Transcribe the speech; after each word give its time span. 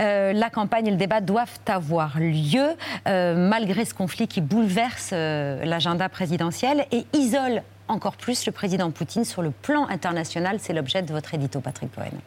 Euh, 0.00 0.32
la 0.32 0.50
campagne 0.50 0.86
et 0.86 0.90
le 0.90 0.96
débat 0.96 1.20
doivent 1.20 1.58
avoir 1.66 2.18
lieu 2.18 2.68
euh, 3.08 3.34
malgré 3.36 3.84
ce 3.84 3.94
conflit 3.94 4.28
qui 4.28 4.40
bouleverse 4.40 5.10
euh, 5.12 5.64
l'agenda 5.64 6.08
présidentiel 6.08 6.86
et 6.90 7.04
isole 7.12 7.62
encore 7.88 8.16
plus 8.16 8.46
le 8.46 8.52
président 8.52 8.90
Poutine 8.90 9.24
sur 9.24 9.42
le 9.42 9.50
plan 9.50 9.86
international. 9.88 10.58
C'est 10.60 10.72
l'objet 10.72 11.02
de 11.02 11.12
votre 11.12 11.34
édito, 11.34 11.60
Patrick 11.60 11.94
Cohen. 11.94 12.18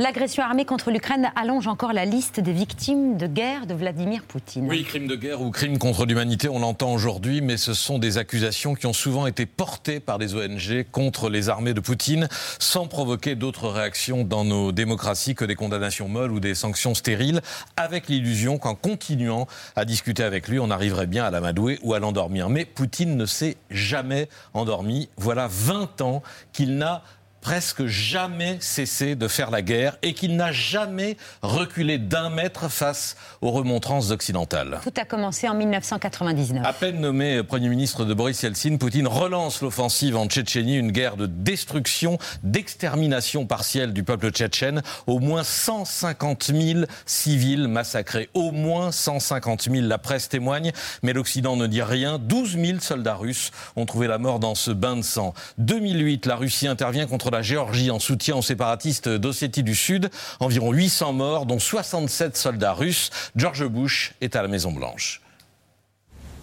L'agression 0.00 0.42
armée 0.42 0.64
contre 0.64 0.90
l'Ukraine 0.90 1.30
allonge 1.36 1.66
encore 1.66 1.92
la 1.92 2.06
liste 2.06 2.40
des 2.40 2.54
victimes 2.54 3.18
de 3.18 3.26
guerre 3.26 3.66
de 3.66 3.74
Vladimir 3.74 4.22
Poutine. 4.22 4.66
Oui, 4.66 4.82
crime 4.82 5.06
de 5.06 5.14
guerre 5.14 5.42
ou 5.42 5.50
crime 5.50 5.76
contre 5.76 6.06
l'humanité, 6.06 6.48
on 6.48 6.58
l'entend 6.58 6.94
aujourd'hui, 6.94 7.42
mais 7.42 7.58
ce 7.58 7.74
sont 7.74 7.98
des 7.98 8.16
accusations 8.16 8.74
qui 8.74 8.86
ont 8.86 8.94
souvent 8.94 9.26
été 9.26 9.44
portées 9.44 10.00
par 10.00 10.16
des 10.16 10.34
ONG 10.34 10.86
contre 10.90 11.28
les 11.28 11.50
armées 11.50 11.74
de 11.74 11.80
Poutine, 11.80 12.28
sans 12.58 12.86
provoquer 12.86 13.34
d'autres 13.34 13.68
réactions 13.68 14.24
dans 14.24 14.42
nos 14.42 14.72
démocraties 14.72 15.34
que 15.34 15.44
des 15.44 15.54
condamnations 15.54 16.08
molles 16.08 16.32
ou 16.32 16.40
des 16.40 16.54
sanctions 16.54 16.94
stériles, 16.94 17.42
avec 17.76 18.08
l'illusion 18.08 18.56
qu'en 18.56 18.74
continuant 18.74 19.46
à 19.76 19.84
discuter 19.84 20.22
avec 20.22 20.48
lui, 20.48 20.58
on 20.60 20.70
arriverait 20.70 21.08
bien 21.08 21.26
à 21.26 21.30
l'amadouer 21.30 21.78
ou 21.82 21.92
à 21.92 21.98
l'endormir. 21.98 22.48
Mais 22.48 22.64
Poutine 22.64 23.18
ne 23.18 23.26
s'est 23.26 23.58
jamais 23.68 24.30
endormi. 24.54 25.10
Voilà 25.18 25.46
20 25.46 26.00
ans 26.00 26.22
qu'il 26.54 26.78
n'a 26.78 27.02
presque 27.40 27.86
jamais 27.86 28.58
cessé 28.60 29.14
de 29.14 29.28
faire 29.28 29.50
la 29.50 29.62
guerre 29.62 29.96
et 30.02 30.14
qu'il 30.14 30.36
n'a 30.36 30.52
jamais 30.52 31.16
reculé 31.42 31.98
d'un 31.98 32.30
mètre 32.30 32.70
face 32.70 33.16
aux 33.40 33.50
remontrances 33.50 34.10
occidentales. 34.10 34.80
Tout 34.82 34.92
a 34.96 35.04
commencé 35.04 35.48
en 35.48 35.54
1999. 35.54 36.66
À 36.66 36.72
peine 36.72 37.00
nommé 37.00 37.42
Premier 37.42 37.68
ministre 37.68 38.04
de 38.04 38.14
Boris 38.14 38.42
Yeltsin, 38.42 38.76
Poutine 38.76 39.06
relance 39.06 39.62
l'offensive 39.62 40.16
en 40.16 40.26
Tchétchénie, 40.26 40.76
une 40.76 40.92
guerre 40.92 41.16
de 41.16 41.26
destruction, 41.26 42.18
d'extermination 42.42 43.46
partielle 43.46 43.92
du 43.92 44.04
peuple 44.04 44.30
tchétchène. 44.30 44.82
Au 45.06 45.18
moins 45.18 45.44
150 45.44 46.52
000 46.54 46.84
civils 47.06 47.68
massacrés. 47.68 48.28
Au 48.34 48.52
moins 48.52 48.92
150 48.92 49.70
000, 49.70 49.86
la 49.86 49.98
presse 49.98 50.28
témoigne, 50.28 50.72
mais 51.02 51.12
l'Occident 51.12 51.56
ne 51.56 51.66
dit 51.66 51.82
rien. 51.82 52.18
12 52.18 52.58
000 52.58 52.78
soldats 52.80 53.14
russes 53.14 53.50
ont 53.76 53.86
trouvé 53.86 54.06
la 54.06 54.18
mort 54.18 54.38
dans 54.38 54.54
ce 54.54 54.70
bain 54.70 54.96
de 54.96 55.02
sang. 55.02 55.34
2008, 55.58 56.26
la 56.26 56.36
Russie 56.36 56.66
intervient 56.66 57.06
contre 57.06 57.29
la 57.30 57.42
Géorgie 57.42 57.90
en 57.90 57.98
soutien 57.98 58.36
aux 58.36 58.42
séparatistes 58.42 59.08
d'Ossétie 59.08 59.62
du 59.62 59.74
Sud. 59.74 60.10
Environ 60.40 60.72
800 60.72 61.12
morts, 61.12 61.46
dont 61.46 61.58
67 61.58 62.36
soldats 62.36 62.72
russes. 62.72 63.10
George 63.36 63.66
Bush 63.66 64.12
est 64.20 64.36
à 64.36 64.42
la 64.42 64.48
Maison 64.48 64.72
Blanche. 64.72 65.20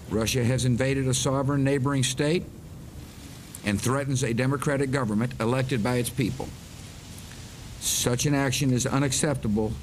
Russia 0.09 0.43
has 0.43 0.65
invaded 0.65 1.07
a 1.07 1.13
sovereign 1.13 1.63
neighboring 1.63 2.03
state 2.03 2.43
and 3.65 3.81
threatens 3.81 4.23
a 4.23 4.33
democratic 4.33 4.91
government 4.91 5.33
elected 5.39 5.83
by 5.83 5.97
its 5.97 6.09
people. 6.09 6.47
Such 7.81 8.25
an 8.25 8.33
action 8.33 8.71
is 8.71 8.85
unacceptable 8.85 9.73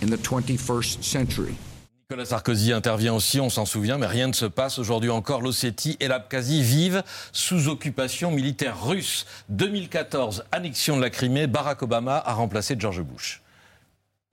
in 0.00 0.10
the 0.10 0.18
21st 0.18 1.02
century. 1.02 1.56
Nicolas 2.10 2.24
Sarkozy 2.24 2.72
intervient 2.72 3.14
aussi, 3.14 3.38
on 3.38 3.50
s'en 3.50 3.64
souvient, 3.64 3.96
mais 3.96 4.08
rien 4.08 4.26
ne 4.26 4.32
se 4.32 4.44
passe. 4.44 4.80
Aujourd'hui 4.80 5.10
encore, 5.10 5.42
l'Ossétie 5.42 5.96
et 6.00 6.08
l'Abkhazie 6.08 6.60
vivent 6.60 7.04
sous 7.30 7.68
occupation 7.68 8.32
militaire 8.32 8.84
russe. 8.84 9.26
2014, 9.48 10.42
annexion 10.50 10.96
de 10.96 11.02
la 11.02 11.10
Crimée, 11.10 11.46
Barack 11.46 11.84
Obama 11.84 12.20
a 12.26 12.34
remplacé 12.34 12.74
George 12.76 13.00
Bush. 13.02 13.40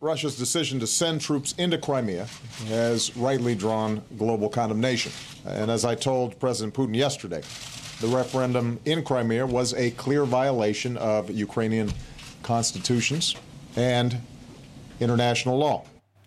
Russia's 0.01 0.35
decision 0.35 0.79
to 0.79 0.87
send 0.87 1.21
troops 1.21 1.53
into 1.59 1.77
Crimea 1.77 2.25
has 2.67 3.11
rightly 3.15 3.53
drawn 3.53 4.01
global 4.17 4.49
condemnation. 4.49 5.11
And 5.45 5.69
as 5.69 5.85
I 5.85 5.93
told 5.93 6.39
President 6.39 6.73
Putin 6.73 6.95
yesterday, 6.95 7.43
the 8.01 8.07
referendum 8.07 8.79
in 8.85 9.03
Crimea 9.03 9.45
was 9.45 9.75
a 9.75 9.91
clear 9.91 10.25
violation 10.25 10.97
of 10.97 11.29
Ukrainian 11.29 11.91
constitutions 12.41 13.35
and 13.75 14.17
international 14.99 15.59
law. 15.59 15.83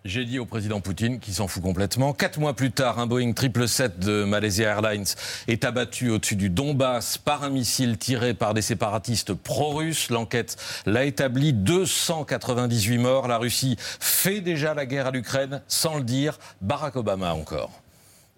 J'ai 0.06 0.25
dit 0.25 0.39
au 0.39 0.47
président 0.47 0.81
Poutine 0.81 1.21
qui 1.21 1.34
s'en 1.34 1.47
fout 1.47 1.62
complètement. 1.62 2.15
Quatre 2.15 2.41
mois 2.41 2.55
plus 2.55 2.72
tard, 2.72 2.99
un 2.99 3.06
Boeing 3.06 3.34
777 3.37 3.99
de 3.99 4.25
Malaysia 4.25 4.71
Airlines 4.71 5.05
est 5.47 5.62
abattu 5.62 6.09
au-dessus 6.09 6.37
du 6.37 6.49
Donbass 6.49 7.19
par 7.19 7.44
un 7.44 7.50
missile 7.50 7.99
tiré 7.99 8.33
par 8.33 8.55
des 8.55 8.62
séparatistes 8.62 9.34
pro-russes. 9.34 10.09
L'enquête 10.09 10.56
l'a 10.87 11.05
établi. 11.05 11.53
298 11.53 12.97
morts. 12.97 13.28
La 13.28 13.37
Russie 13.37 13.77
fait 13.78 14.41
déjà 14.41 14.72
la 14.72 14.87
guerre 14.87 15.09
à 15.09 15.11
l'Ukraine 15.11 15.61
sans 15.69 15.99
le 15.99 16.05
dire. 16.05 16.38
Barack 16.62 16.97
Obama 16.97 17.34
encore. 17.34 17.71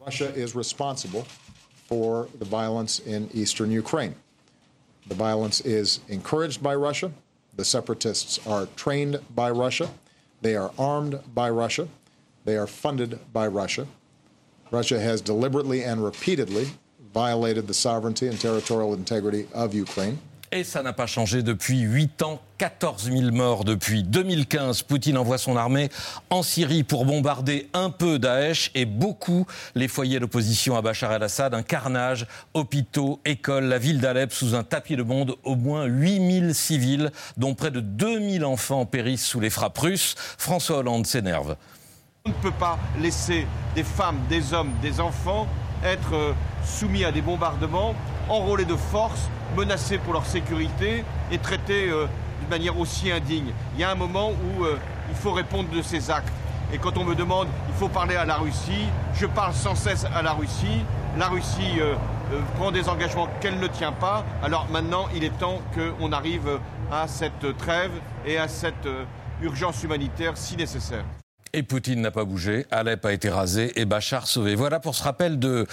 Russia 0.04 0.30
is 0.34 0.56
responsible 0.56 1.22
for 1.86 2.26
the 2.40 2.44
violence 2.44 3.00
in 3.06 3.28
eastern 3.34 3.70
Ukraine. 3.70 4.14
The 5.08 5.14
violence 5.14 5.62
is 5.64 6.00
encouraged 6.10 6.60
by 6.60 6.74
Russia. 6.74 7.12
The 7.56 7.64
separatists 7.64 8.40
are 8.48 8.66
trained 8.74 9.20
by 9.36 9.50
Russia. 9.50 9.88
They 10.42 10.56
are 10.56 10.72
armed 10.78 11.20
by 11.34 11.50
Russia. 11.50 11.88
They 12.44 12.56
are 12.56 12.66
funded 12.66 13.18
by 13.32 13.46
Russia. 13.46 13.86
Russia 14.72 14.98
has 14.98 15.20
deliberately 15.20 15.84
and 15.84 16.02
repeatedly 16.04 16.66
violated 17.14 17.66
the 17.66 17.74
sovereignty 17.74 18.26
and 18.26 18.40
territorial 18.40 18.94
integrity 18.94 19.46
of 19.54 19.74
Ukraine. 19.74 20.18
Et 20.50 20.64
ça 20.64 20.82
n'a 20.82 20.92
pas 20.92 21.06
changé 21.06 21.42
depuis 21.42 21.80
8 21.80 22.22
ans, 22.22 22.40
14 22.62 23.10
000 23.10 23.32
morts 23.32 23.64
depuis 23.64 24.04
2015. 24.04 24.82
Poutine 24.82 25.18
envoie 25.18 25.36
son 25.36 25.56
armée 25.56 25.88
en 26.30 26.44
Syrie 26.44 26.84
pour 26.84 27.04
bombarder 27.04 27.68
un 27.74 27.90
peu 27.90 28.20
Daesh 28.20 28.70
et 28.76 28.84
beaucoup 28.84 29.48
les 29.74 29.88
foyers 29.88 30.20
d'opposition 30.20 30.76
à 30.76 30.80
Bachar 30.80 31.12
el-Assad. 31.12 31.54
Un 31.54 31.64
carnage, 31.64 32.24
hôpitaux, 32.54 33.18
écoles, 33.24 33.64
la 33.64 33.78
ville 33.78 34.00
d'Alep 34.00 34.32
sous 34.32 34.54
un 34.54 34.62
tapis 34.62 34.94
de 34.94 35.02
bombes. 35.02 35.34
Au 35.42 35.56
moins 35.56 35.86
8 35.86 36.40
000 36.40 36.52
civils, 36.52 37.10
dont 37.36 37.56
près 37.56 37.72
de 37.72 37.80
2 37.80 38.38
000 38.38 38.44
enfants 38.48 38.86
périssent 38.86 39.26
sous 39.26 39.40
les 39.40 39.50
frappes 39.50 39.78
russes. 39.78 40.14
François 40.38 40.78
Hollande 40.78 41.04
s'énerve. 41.04 41.56
On 42.26 42.28
ne 42.28 42.34
peut 42.34 42.52
pas 42.52 42.78
laisser 43.00 43.44
des 43.74 43.82
femmes, 43.82 44.20
des 44.28 44.54
hommes, 44.54 44.70
des 44.80 45.00
enfants 45.00 45.48
être 45.84 46.14
euh, 46.14 46.32
soumis 46.64 47.04
à 47.04 47.12
des 47.12 47.22
bombardements, 47.22 47.94
enrôlés 48.28 48.64
de 48.64 48.76
force 48.76 49.28
menacés 49.56 49.98
pour 49.98 50.12
leur 50.12 50.24
sécurité 50.26 51.04
et 51.30 51.38
traités 51.38 51.88
euh, 51.90 52.06
d'une 52.42 52.50
manière 52.50 52.78
aussi 52.78 53.10
indigne. 53.10 53.52
Il 53.74 53.80
y 53.80 53.84
a 53.84 53.90
un 53.90 53.94
moment 53.94 54.30
où 54.30 54.64
euh, 54.64 54.76
il 55.08 55.14
faut 55.14 55.32
répondre 55.32 55.68
de 55.70 55.80
ces 55.80 56.10
actes. 56.10 56.32
Et 56.72 56.78
quand 56.78 56.96
on 56.96 57.04
me 57.04 57.14
demande, 57.14 57.48
il 57.68 57.74
faut 57.74 57.88
parler 57.88 58.16
à 58.16 58.24
la 58.24 58.36
Russie, 58.36 58.88
je 59.14 59.26
parle 59.26 59.52
sans 59.52 59.74
cesse 59.74 60.06
à 60.14 60.22
la 60.22 60.32
Russie. 60.32 60.84
La 61.18 61.28
Russie 61.28 61.80
euh, 61.80 61.94
prend 62.56 62.72
des 62.72 62.88
engagements 62.88 63.28
qu'elle 63.40 63.60
ne 63.60 63.66
tient 63.66 63.92
pas. 63.92 64.24
Alors 64.42 64.66
maintenant, 64.70 65.06
il 65.14 65.22
est 65.22 65.38
temps 65.38 65.60
qu'on 65.74 66.12
arrive 66.12 66.58
à 66.90 67.06
cette 67.06 67.56
trêve 67.58 67.92
et 68.26 68.38
à 68.38 68.48
cette 68.48 68.88
urgence 69.42 69.82
humanitaire 69.82 70.36
si 70.36 70.56
nécessaire. 70.56 71.04
Et 71.54 71.62
Poutine 71.62 72.00
n'a 72.00 72.10
pas 72.10 72.24
bougé, 72.24 72.64
Alep 72.70 73.04
a 73.04 73.12
été 73.12 73.28
rasé 73.28 73.78
et 73.78 73.84
Bachar 73.84 74.26
sauvé. 74.26 74.54
Voilà 74.54 74.80
pour 74.80 74.94
ce 74.94 75.02
rappel 75.02 75.38
de 75.38 75.66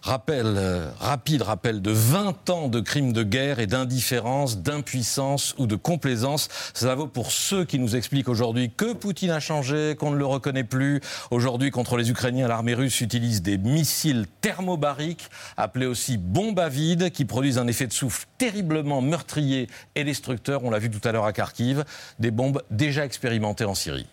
rappel 0.00 0.46
euh, 0.46 0.90
rapide 0.98 1.42
rappel 1.42 1.82
de 1.82 1.90
20 1.90 2.48
ans 2.48 2.68
de 2.68 2.80
crimes 2.80 3.12
de 3.12 3.22
guerre 3.22 3.58
et 3.58 3.66
d'indifférence, 3.66 4.62
d'impuissance 4.62 5.54
ou 5.58 5.66
de 5.66 5.76
complaisance. 5.76 6.48
Cela 6.72 6.94
vaut 6.94 7.06
pour 7.06 7.32
ceux 7.32 7.66
qui 7.66 7.78
nous 7.78 7.96
expliquent 7.96 8.30
aujourd'hui 8.30 8.70
que 8.74 8.94
Poutine 8.94 9.30
a 9.30 9.38
changé, 9.38 9.94
qu'on 9.98 10.10
ne 10.10 10.16
le 10.16 10.24
reconnaît 10.24 10.64
plus. 10.64 11.02
Aujourd'hui, 11.30 11.70
contre 11.70 11.98
les 11.98 12.08
Ukrainiens, 12.08 12.48
l'armée 12.48 12.72
russe 12.72 13.02
utilise 13.02 13.42
des 13.42 13.58
missiles 13.58 14.24
thermobariques, 14.40 15.28
appelés 15.58 15.84
aussi 15.84 16.16
bombes 16.16 16.60
à 16.60 16.70
vide, 16.70 17.10
qui 17.10 17.26
produisent 17.26 17.58
un 17.58 17.66
effet 17.66 17.86
de 17.86 17.92
souffle 17.92 18.24
terriblement 18.38 19.02
meurtrier 19.02 19.68
et 19.96 20.04
destructeur. 20.04 20.64
On 20.64 20.70
l'a 20.70 20.78
vu 20.78 20.88
tout 20.88 21.06
à 21.06 21.12
l'heure 21.12 21.26
à 21.26 21.34
Kharkiv, 21.34 21.84
des 22.18 22.30
bombes 22.30 22.62
déjà 22.70 23.04
expérimentées 23.04 23.66
en 23.66 23.74
Syrie. 23.74 24.06